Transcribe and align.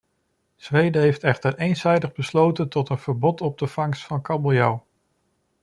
Zweden 0.55 1.01
heeft 1.01 1.23
echter 1.23 1.57
eenzijdig 1.57 2.11
besloten 2.11 2.69
tot 2.69 2.89
een 2.89 2.97
verbod 2.97 3.41
op 3.41 3.57
de 3.57 3.67
vangst 3.67 4.03
van 4.03 4.21
kabeljauw. 4.21 4.85